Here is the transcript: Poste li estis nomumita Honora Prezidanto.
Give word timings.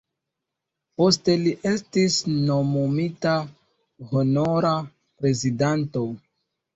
Poste 0.99 1.33
li 1.41 1.51
estis 1.71 2.15
nomumita 2.47 3.33
Honora 4.15 4.71
Prezidanto. 5.21 6.03